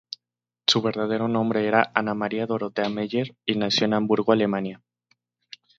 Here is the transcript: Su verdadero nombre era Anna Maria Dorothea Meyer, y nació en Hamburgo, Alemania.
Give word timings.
Su 0.65 0.81
verdadero 0.81 1.27
nombre 1.27 1.67
era 1.67 1.91
Anna 1.93 2.15
Maria 2.15 2.47
Dorothea 2.47 2.89
Meyer, 2.89 3.35
y 3.45 3.53
nació 3.53 3.85
en 3.85 3.93
Hamburgo, 3.93 4.31
Alemania. 4.31 4.81